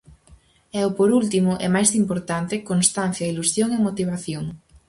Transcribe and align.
E 0.77 0.81
o 0.89 0.91
por 0.97 1.09
último, 1.19 1.51
e 1.65 1.67
máis 1.75 1.89
importante: 2.01 2.55
constancia, 2.69 3.29
ilusión 3.33 3.69
e 3.77 3.83
motivación. 3.87 4.45